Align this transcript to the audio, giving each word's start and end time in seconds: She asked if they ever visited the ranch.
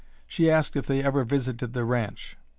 She 0.25 0.49
asked 0.49 0.75
if 0.75 0.87
they 0.87 1.03
ever 1.03 1.23
visited 1.23 1.73
the 1.73 1.85
ranch. 1.85 2.35